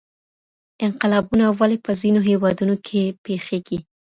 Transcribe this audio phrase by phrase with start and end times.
[0.85, 3.77] انقلابونه ولي په ځينو هېوادونو کي پېښېږي؟